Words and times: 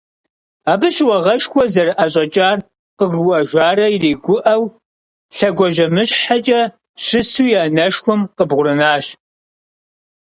Абы 0.71 0.87
щыуагъэшхуэ 0.95 1.63
зэрыӀэщӀэкӀар 1.73 2.57
къыгурыӀуэжарэ 2.97 3.85
иригуӀэу, 3.95 4.63
лъэгуажьэмыщхьэкӀэ 5.35 6.61
щысу 7.03 7.47
и 7.53 7.55
анэшхуэм 7.63 8.21
къыбгъурынащ. 8.35 9.05